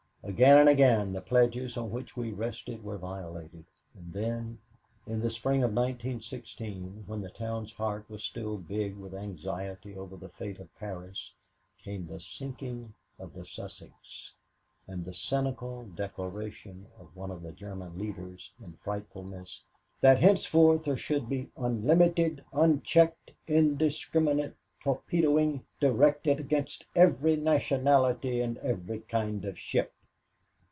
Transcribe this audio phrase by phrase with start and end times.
[0.23, 3.65] Again and again the pledges on which we rested were violated;
[3.95, 4.59] and then,
[5.07, 10.15] in the spring of 1916, when the town's heart was still big with anxiety over
[10.15, 11.33] the fate of Paris,
[11.83, 14.33] came the sinking of the Sussex,
[14.87, 19.63] and the cynical declaration of one of the German leaders in frightfulness
[20.01, 28.99] that henceforth there should be "unlimited, unchecked, indiscriminate torpedoing, directed against every nationality and every
[28.99, 29.91] kind of ship."